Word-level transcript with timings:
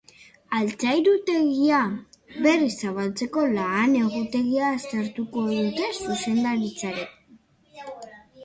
Altzairutegia 0.59 1.81
berriz 2.45 2.71
zabaltzeko 2.87 3.43
lan-egutegia 3.51 4.73
aztertuko 4.79 5.45
dute 5.53 5.91
zuzendaritzarekin. 5.93 7.41